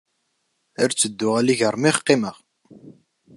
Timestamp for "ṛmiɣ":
1.73-1.95